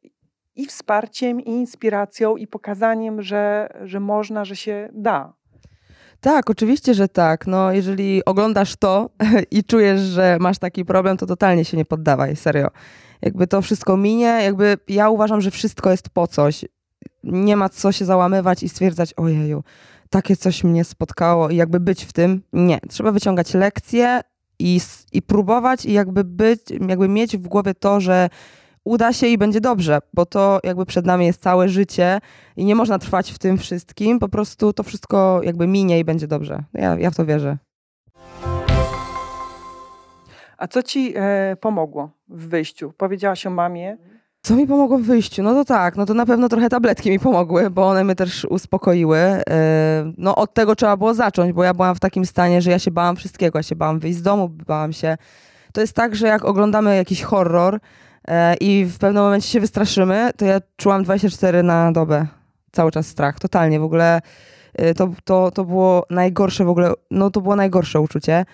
[0.56, 5.34] i wsparciem, i inspiracją, i pokazaniem, że, że można, że się da.
[6.22, 7.48] Tak, oczywiście, że tak.
[7.48, 9.10] No, jeżeli oglądasz to
[9.52, 12.68] i czujesz, że masz taki problem, to totalnie się nie poddawaj, serio.
[13.22, 16.66] Jakby to wszystko minie, jakby ja uważam, że wszystko jest po coś.
[17.24, 19.64] Nie ma co się załamywać i stwierdzać, ojeju,
[20.10, 22.42] takie coś mnie spotkało i jakby być w tym.
[22.54, 24.22] Nie, trzeba wyciągać lekcje
[24.60, 24.82] i,
[25.14, 28.30] i próbować i jakby być, jakby mieć w głowie to, że
[28.86, 32.20] uda się i będzie dobrze, bo to jakby przed nami jest całe życie
[32.56, 36.28] i nie można trwać w tym wszystkim, po prostu to wszystko jakby minie i będzie
[36.28, 36.64] dobrze.
[36.74, 37.58] Ja, ja w to wierzę.
[40.58, 42.94] A co ci e, pomogło w wyjściu?
[42.98, 43.98] Powiedziałaś o mamie.
[44.44, 45.44] Co mi pomogło w wyjściu?
[45.44, 48.46] No to tak, no to na pewno trochę tabletki mi pomogły, bo one mnie też
[48.46, 49.18] uspokoiły.
[49.18, 52.80] Yy, No od tego trzeba było zacząć, bo ja byłam w takim stanie, że ja
[52.80, 53.60] się bałam wszystkiego.
[53.60, 55.18] Ja się bałam wyjść z domu, bałam się.
[55.74, 57.80] To jest tak, że jak oglądamy jakiś horror e,
[58.60, 62.28] i w pewnym momencie się wystraszymy, to ja czułam 24 na dobę.
[62.72, 63.80] Cały czas strach, totalnie.
[63.80, 64.22] W ogóle
[64.74, 68.46] e, to, to, to było najgorsze w ogóle, no to było najgorsze uczucie.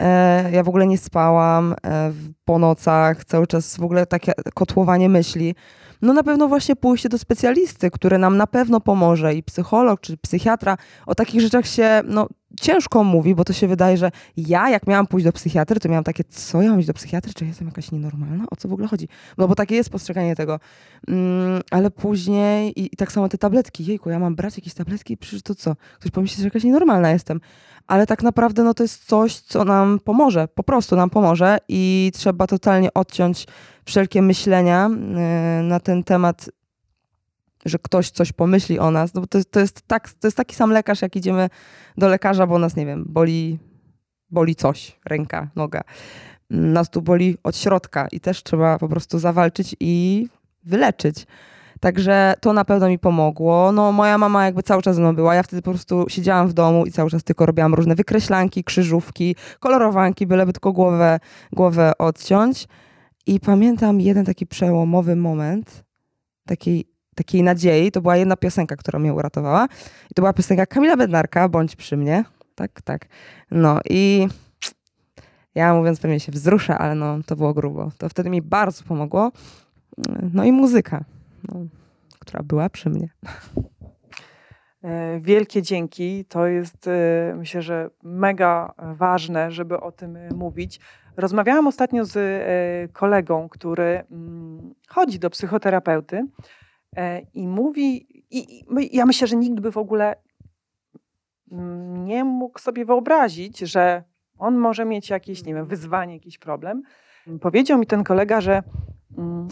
[0.00, 2.12] E, Ja w ogóle nie spałam e,
[2.44, 5.54] po nocach, cały czas w ogóle takie kotłowanie myśli.
[6.02, 10.16] No na pewno właśnie pójście do specjalisty, który nam na pewno pomoże i psycholog czy
[10.16, 10.76] psychiatra.
[11.06, 12.28] O takich rzeczach się no,
[12.60, 16.04] ciężko mówi, bo to się wydaje, że ja jak miałam pójść do psychiatry, to miałam
[16.04, 18.44] takie, co ja mam iść do psychiatry, czy jestem jakaś nienormalna?
[18.50, 19.08] O co w ogóle chodzi?
[19.38, 20.60] No bo takie jest postrzeganie tego.
[21.08, 23.86] Mm, ale później i, i tak samo te tabletki.
[23.86, 25.16] Jejku, ja mam brać jakieś tabletki?
[25.16, 25.76] Przecież to co?
[26.00, 27.40] Ktoś pomyśli, że jakaś nienormalna jestem
[27.86, 32.12] ale tak naprawdę no, to jest coś, co nam pomoże, po prostu nam pomoże i
[32.14, 33.46] trzeba totalnie odciąć
[33.84, 36.50] wszelkie myślenia yy, na ten temat,
[37.68, 40.54] że ktoś coś pomyśli o nas, no bo to, to, jest tak, to jest taki
[40.54, 41.48] sam lekarz, jak idziemy
[41.98, 43.58] do lekarza, bo nas, nie wiem, boli,
[44.30, 45.80] boli coś, ręka, noga.
[46.50, 50.28] Nas tu boli od środka i też trzeba po prostu zawalczyć i
[50.64, 51.26] wyleczyć.
[51.80, 53.72] Także to na pewno mi pomogło.
[53.72, 55.34] No, moja mama jakby cały czas ze mną była.
[55.34, 59.36] Ja wtedy po prostu siedziałam w domu i cały czas tylko robiłam różne wykreślanki, krzyżówki,
[59.60, 61.20] kolorowanki, byleby tylko głowę,
[61.52, 62.68] głowę odciąć.
[63.26, 65.84] I pamiętam jeden taki przełomowy moment
[66.46, 66.84] takiej,
[67.16, 67.90] takiej nadziei.
[67.90, 69.66] To była jedna piosenka, która mnie uratowała.
[70.10, 72.24] I to była piosenka Kamila Bednarka, Bądź przy mnie.
[72.54, 73.06] Tak, tak.
[73.50, 74.28] No i
[75.54, 77.90] ja mówiąc pewnie się wzruszę, ale no to było grubo.
[77.98, 79.32] To wtedy mi bardzo pomogło.
[80.32, 81.04] No i muzyka,
[81.48, 81.60] no,
[82.18, 83.08] która była przy mnie.
[84.82, 86.24] E, Wielkie dzięki.
[86.24, 90.80] To jest, e, myślę, że mega ważne, żeby o tym e, mówić.
[91.16, 92.18] Rozmawiałam ostatnio z
[92.92, 96.26] kolegą, który mm, chodzi do psychoterapeuty
[97.34, 100.16] i mówi, i, i ja myślę, że nikt by w ogóle
[102.04, 104.04] nie mógł sobie wyobrazić, że
[104.38, 106.82] on może mieć jakieś, nie wiem, wyzwanie, jakiś problem.
[107.40, 108.62] Powiedział mi ten kolega, że
[109.18, 109.48] mm,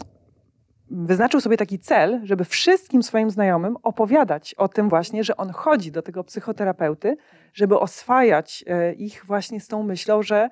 [0.91, 5.91] wyznaczył sobie taki cel, żeby wszystkim swoim znajomym opowiadać o tym właśnie, że on chodzi
[5.91, 7.17] do tego psychoterapeuty,
[7.53, 10.49] żeby oswajać e, ich właśnie z tą myślą, że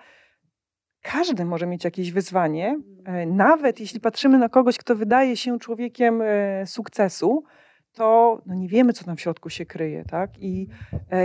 [1.04, 6.22] każdy może mieć jakieś wyzwanie, e, nawet jeśli patrzymy na kogoś, kto wydaje się człowiekiem
[6.22, 7.44] e, sukcesu,
[7.94, 10.30] to no nie wiemy, co tam w środku się kryje, tak?
[10.39, 10.68] I,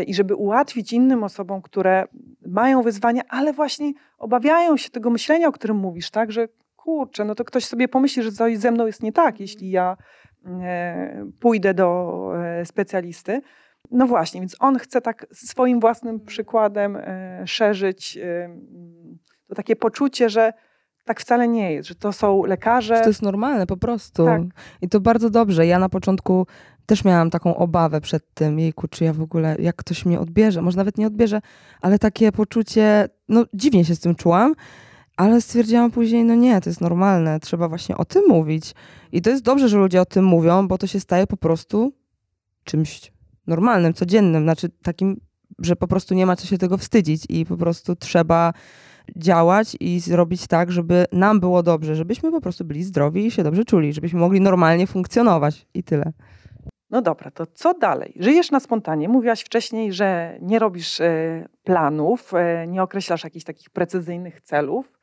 [0.07, 2.05] I żeby ułatwić innym osobom, które
[2.47, 6.33] mają wyzwania, ale właśnie obawiają się tego myślenia, o którym mówisz, tak?
[6.33, 6.49] Że
[6.88, 9.97] kurczę, no to ktoś sobie pomyśli, że coś ze mną jest nie tak, jeśli ja
[10.47, 13.41] e, pójdę do e, specjalisty.
[13.91, 18.19] No właśnie, więc on chce tak swoim własnym przykładem e, szerzyć
[19.48, 20.52] to takie poczucie, że
[21.04, 22.96] tak wcale nie jest, że to są lekarze.
[22.96, 24.24] Że to jest normalne po prostu.
[24.24, 24.42] Tak.
[24.82, 25.66] I to bardzo dobrze.
[25.66, 26.46] Ja na początku
[26.87, 30.62] też miałam taką obawę przed tym, jejku, czy ja w ogóle, jak ktoś mnie odbierze,
[30.62, 31.40] może nawet nie odbierze,
[31.80, 34.54] ale takie poczucie, no dziwnie się z tym czułam.
[35.16, 38.74] Ale stwierdziłam później, no nie, to jest normalne, trzeba właśnie o tym mówić.
[39.12, 41.92] I to jest dobrze, że ludzie o tym mówią, bo to się staje po prostu
[42.64, 43.12] czymś
[43.46, 45.20] normalnym, codziennym, znaczy takim,
[45.58, 48.52] że po prostu nie ma co się tego wstydzić i po prostu trzeba
[49.16, 53.42] działać i zrobić tak, żeby nam było dobrze, żebyśmy po prostu byli zdrowi i się
[53.42, 56.12] dobrze czuli, żebyśmy mogli normalnie funkcjonować i tyle.
[56.90, 58.12] No dobra, to co dalej?
[58.16, 59.09] Żyjesz na spontanie.
[59.09, 64.97] Mówiłaś wcześniej, że nie robisz e, planów, e, nie określasz jakichś takich precyzyjnych celów.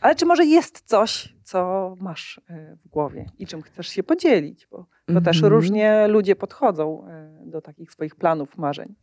[0.00, 4.68] Ale czy może jest coś, co masz e, w głowie i czym chcesz się podzielić?
[4.70, 5.24] Bo to mm -hmm.
[5.24, 5.52] też mhm.
[5.52, 8.94] różnie ludzie podchodzą e, do takich swoich planów, marzeń.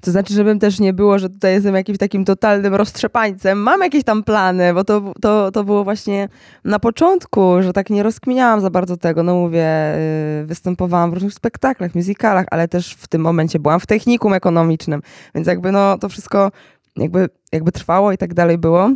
[0.00, 3.58] To znaczy, żebym też nie było, że tutaj jestem jakimś takim totalnym roztrzepańcem.
[3.58, 6.28] Mam jakieś tam plany, bo to, to, to było właśnie
[6.64, 9.22] na początku, że tak nie rozkminiałam za bardzo tego.
[9.22, 9.98] No mówię, e,
[10.44, 15.02] występowałam w różnych spektaklach, musicalach, ale też w tym momencie byłam w technikum ekonomicznym,
[15.34, 16.50] więc jakby no to wszystko
[16.96, 18.90] jakby, jakby trwało i tak dalej było.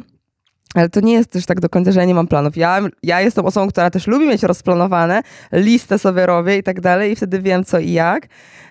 [0.74, 2.56] Ale to nie jest też tak do końca, że ja nie mam planów.
[2.56, 7.12] Ja, ja jestem osobą, która też lubi mieć rozplanowane, listę sobie robię i tak dalej
[7.12, 8.26] i wtedy wiem co i jak.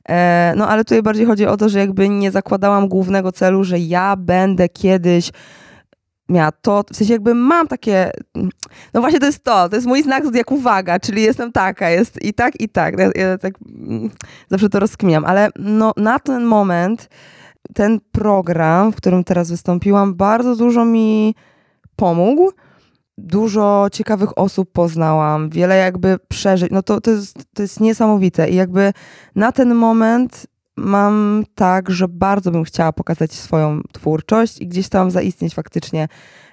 [0.10, 3.80] E, no ale tutaj bardziej chodzi o to, że jakby nie zakładałam głównego celu, że
[3.80, 5.32] ja będę kiedyś
[6.30, 8.12] miała to, w sensie jakby mam takie,
[8.94, 12.24] no właśnie to jest to, to jest mój znak jak uwaga, czyli jestem taka, jest
[12.24, 13.00] i tak, i tak.
[13.00, 14.10] Ja, ja tak mm,
[14.50, 17.10] zawsze to rozkminiam, ale no na ten moment
[17.74, 21.36] ten program, w którym teraz wystąpiłam, bardzo dużo mi
[22.00, 22.52] pomógł.
[23.18, 26.72] Dużo ciekawych osób poznałam, wiele jakby przeżyć.
[26.72, 28.50] No to, to, jest, to jest niesamowite.
[28.50, 28.94] I jakby
[29.36, 35.12] na ten moment mam tak, że bardzo bym chciała pokazać swoją twórczość i gdzieś tam
[35.12, 36.08] zaistnieć faktycznie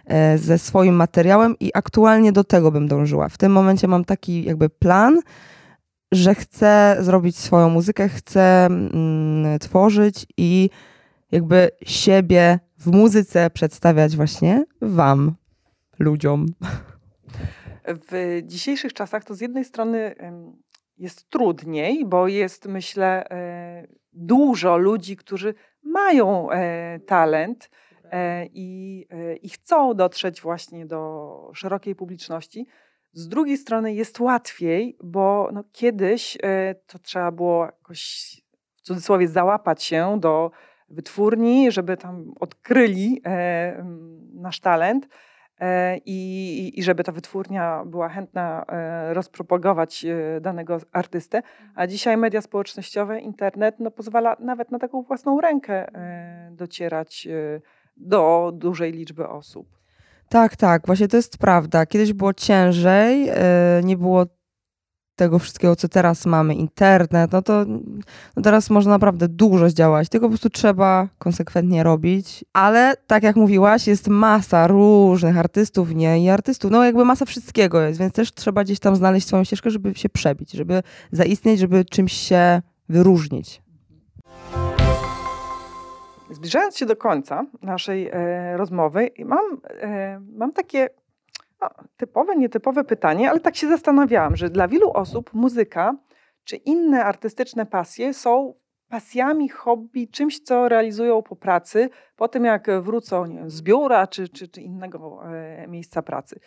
[0.07, 3.29] e, ze swoim materiałem i aktualnie do tego bym dążyła.
[3.29, 5.21] W tym momencie mam taki jakby plan,
[6.13, 10.71] że chcę zrobić swoją muzykę, chcę mm, tworzyć i
[11.33, 15.35] jakby siebie w muzyce przedstawiać właśnie Wam,
[15.99, 16.47] ludziom.
[17.87, 20.15] W dzisiejszych czasach to z jednej strony
[20.99, 27.71] jest trudniej, bo jest, myślę, e, dużo ludzi, którzy mają e, talent
[28.05, 29.07] e, i,
[29.43, 32.67] i chcą dotrzeć właśnie do szerokiej publiczności.
[33.12, 36.39] Z drugiej strony jest łatwiej, bo no kiedyś
[36.87, 38.33] to trzeba było jakoś
[38.77, 40.51] w cudzysłowie załapać się do
[40.88, 43.85] wytwórni, żeby tam odkryli e,
[44.35, 45.09] nasz talent.
[45.61, 50.07] E, I, I, żeby ta wytwórnia była chętna e, rozpropagować
[50.40, 51.42] danego artystę,
[51.75, 55.87] a dzisiaj media społecznościowe, internet no, pozwala nawet na taką własną rękę
[56.51, 57.29] docierać
[57.96, 59.68] do dużej liczby osób.
[60.29, 61.87] Tak, tak, właśnie to jest prawda.
[61.87, 63.31] Kiedyś było ciężej,
[63.85, 64.27] nie było
[65.16, 67.64] tego wszystkiego, co teraz mamy, internet, no to
[68.37, 72.44] no teraz można naprawdę dużo zdziałać, tylko po prostu trzeba konsekwentnie robić.
[72.52, 77.81] Ale tak jak mówiłaś, jest masa różnych artystów, nie i artystów, no jakby masa wszystkiego
[77.81, 81.85] jest, więc też trzeba gdzieś tam znaleźć swoją ścieżkę, żeby się przebić, żeby zaistnieć, żeby
[81.85, 83.62] czymś się wyróżnić.
[86.31, 90.88] Zbliżając się do końca naszej e, rozmowy, mam, e, mam takie
[91.61, 95.97] no, typowe, nietypowe pytanie, ale tak się zastanawiałam, że dla wielu osób muzyka
[96.45, 98.55] czy inne artystyczne pasje są
[98.88, 104.49] pasjami, hobby, czymś, co realizują po pracy, po tym jak wrócą z biura czy, czy,
[104.49, 106.40] czy innego e, miejsca pracy.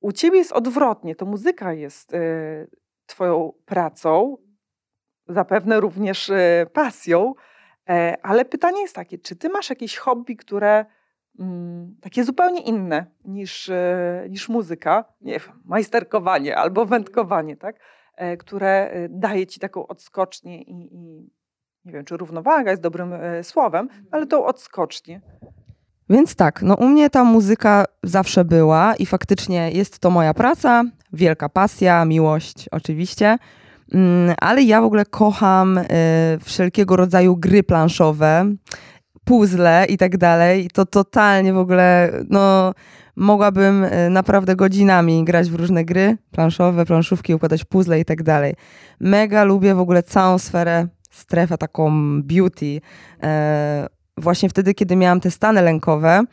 [0.00, 2.18] U ciebie jest odwrotnie, to muzyka jest e,
[3.06, 4.36] twoją pracą,
[5.28, 7.34] zapewne również e, pasją,
[7.88, 10.86] e, ale pytanie jest takie, czy ty masz jakieś hobby, które
[12.00, 17.76] takie zupełnie inne niż, e, niż muzyka, nie wiem, majsterkowanie albo wędkowanie, tak?
[18.16, 21.30] E, które e, daje ci taką odskocznię i, i
[21.84, 25.20] nie wiem, czy równowaga jest dobrym słowem, ale tą odskocznię.
[26.10, 30.84] Więc tak, no u mnie ta muzyka zawsze była i faktycznie jest to moja praca,
[31.12, 33.38] wielka pasja, miłość oczywiście,
[33.92, 35.80] mm, ale ja w ogóle kocham
[36.44, 38.46] wszelkiego rodzaju gry planszowe,
[39.26, 40.70] puzzle i tak dalej.
[40.72, 42.72] To totalnie w ogóle, no
[43.16, 48.54] mogłabym y, naprawdę godzinami grać w różne gry planszowe, planszówki, układać puzzle i tak dalej.
[49.00, 51.90] Mega lubię w ogóle całą sferę, strefę taką
[52.22, 52.80] beauty.
[53.22, 53.86] E,
[54.16, 56.24] właśnie wtedy, kiedy miałam te stany lękowe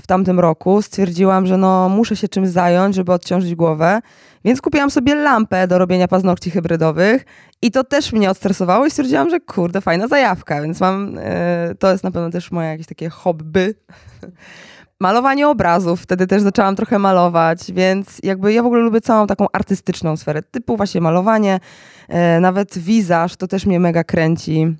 [0.00, 4.00] w tamtym roku, stwierdziłam, że no muszę się czymś zająć, żeby odciążyć głowę,
[4.44, 7.24] więc kupiłam sobie lampę do robienia paznokci hybrydowych
[7.62, 11.92] i to też mnie odstresowało i stwierdziłam, że kurde, fajna zajawka, więc mam, e, to
[11.92, 13.74] jest na pewno też moje jakieś takie hobby.
[15.00, 19.46] Malowanie obrazów, wtedy też zaczęłam trochę malować, więc jakby ja w ogóle lubię całą taką
[19.52, 21.60] artystyczną sferę, typu właśnie malowanie,
[22.08, 24.76] e, nawet wizaż, to też mnie mega kręci.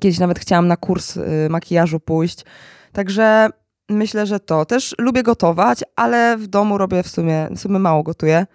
[0.00, 2.44] Kiedyś nawet chciałam na kurs y, makijażu pójść.
[2.92, 3.50] Także
[3.90, 4.64] myślę, że to.
[4.64, 8.46] Też lubię gotować, ale w domu robię w sumie, w sumie mało gotuję,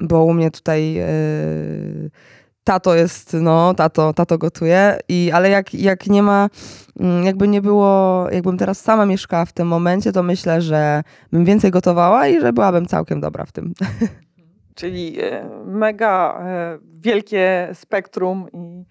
[0.00, 2.10] bo u mnie tutaj yy,
[2.64, 6.48] tato jest, no, tato, tato gotuje, i, ale jak, jak nie ma,
[7.00, 11.44] mm, jakby nie było, jakbym teraz sama mieszkała w tym momencie, to myślę, że bym
[11.44, 13.72] więcej gotowała i że byłabym całkiem dobra w tym.
[14.74, 18.84] Czyli e, mega e, wielkie spektrum i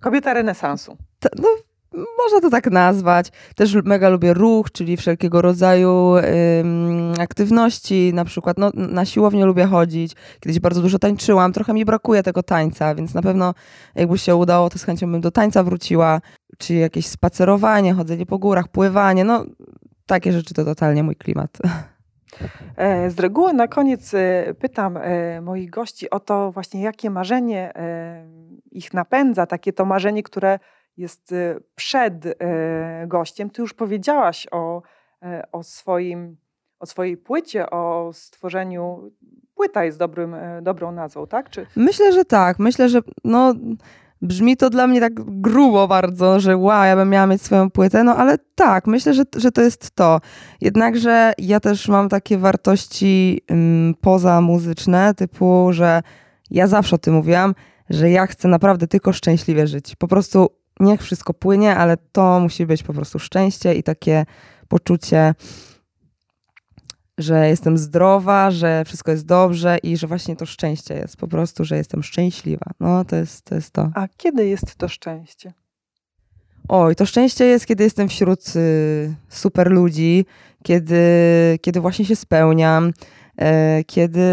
[0.00, 0.96] Kobieta renesansu.
[1.38, 1.48] no,
[1.94, 3.32] można to tak nazwać.
[3.56, 8.14] Też mega lubię ruch, czyli wszelkiego rodzaju ym, aktywności.
[8.14, 10.12] Na przykład no, na siłownię lubię chodzić.
[10.40, 11.52] Kiedyś bardzo dużo tańczyłam.
[11.52, 13.54] Trochę mi brakuje tego tańca, więc na pewno
[13.94, 16.20] jakby się udało, to z chęcią bym do tańca wróciła.
[16.58, 19.24] Czy jakieś spacerowanie, chodzenie po górach, pływanie.
[19.24, 19.44] No,
[20.06, 21.58] takie rzeczy to totalnie mój klimat.
[22.76, 27.72] E, z reguły na koniec e, pytam e, moich gości o to właśnie, jakie marzenie
[28.72, 30.58] ich napędza, takie to marzenie, które
[31.00, 31.34] jest
[31.74, 32.14] przed
[33.06, 33.50] gościem.
[33.50, 34.82] Ty już powiedziałaś o,
[35.52, 36.36] o, swoim,
[36.78, 39.10] o swojej płycie, o stworzeniu.
[39.54, 41.50] Płyta jest dobrym, dobrą nazwą, tak?
[41.50, 41.66] Czy...
[41.76, 42.58] Myślę, że tak.
[42.58, 43.54] Myślę, że no,
[44.22, 48.04] Brzmi to dla mnie tak grubo bardzo, że wow, ja bym miała mieć swoją płytę,
[48.04, 50.20] no ale tak, myślę, że, że to jest to.
[50.60, 56.02] Jednakże ja też mam takie wartości um, poza muzyczne, typu, że
[56.50, 57.54] ja zawsze o tym mówiłam,
[57.90, 59.96] że ja chcę naprawdę tylko szczęśliwie żyć.
[59.96, 60.48] Po prostu
[60.80, 64.24] niech wszystko płynie, ale to musi być po prostu szczęście i takie
[64.68, 65.34] poczucie
[67.20, 71.64] że jestem zdrowa, że wszystko jest dobrze i że właśnie to szczęście jest po prostu,
[71.64, 72.66] że jestem szczęśliwa.
[72.80, 73.54] No to jest to.
[73.54, 73.90] Jest to.
[73.94, 75.52] A kiedy jest to szczęście?
[76.68, 80.26] Oj, to szczęście jest, kiedy jestem wśród y, super ludzi,
[80.62, 81.02] kiedy,
[81.60, 84.28] kiedy właśnie się spełniam, y, kiedy,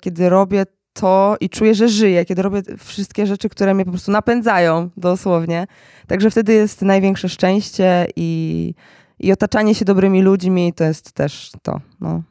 [0.00, 4.12] kiedy robię to i czuję, że żyję, kiedy robię wszystkie rzeczy, które mnie po prostu
[4.12, 5.66] napędzają dosłownie.
[6.06, 8.74] Także wtedy jest największe szczęście i,
[9.18, 11.80] i otaczanie się dobrymi ludźmi to jest też to.
[12.00, 12.22] No.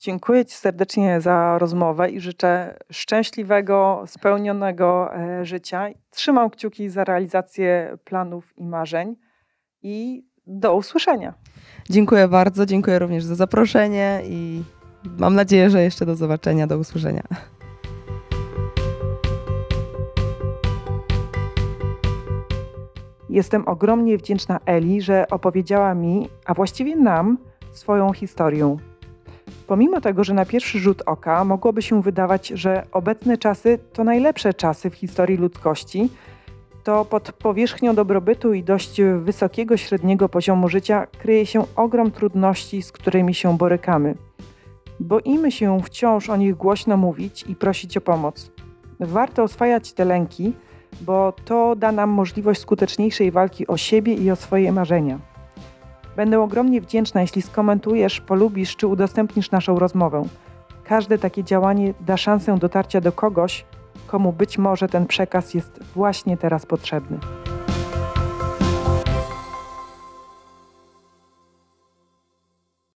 [0.00, 5.88] Dziękuję Ci serdecznie za rozmowę i życzę szczęśliwego, spełnionego e, życia.
[6.10, 9.16] Trzymam kciuki za realizację planów i marzeń
[9.82, 11.34] i do usłyszenia.
[11.90, 14.62] Dziękuję bardzo, dziękuję również za zaproszenie i
[15.18, 17.22] mam nadzieję, że jeszcze do zobaczenia, do usłyszenia.
[23.34, 27.38] Jestem ogromnie wdzięczna Eli, że opowiedziała mi, a właściwie nam,
[27.72, 28.76] swoją historię.
[29.66, 34.54] Pomimo tego, że na pierwszy rzut oka mogłoby się wydawać, że obecne czasy to najlepsze
[34.54, 36.10] czasy w historii ludzkości,
[36.84, 42.92] to pod powierzchnią dobrobytu i dość wysokiego średniego poziomu życia kryje się ogrom trudności, z
[42.92, 44.14] którymi się borykamy.
[45.00, 48.50] Boimy się wciąż o nich głośno mówić i prosić o pomoc.
[49.00, 50.52] Warto oswajać te lęki,
[51.00, 55.18] bo to da nam możliwość skuteczniejszej walki o siebie i o swoje marzenia.
[56.16, 60.22] Będę ogromnie wdzięczna, jeśli skomentujesz, polubisz czy udostępnisz naszą rozmowę.
[60.84, 63.64] Każde takie działanie da szansę dotarcia do kogoś,
[64.06, 67.18] komu być może ten przekaz jest właśnie teraz potrzebny.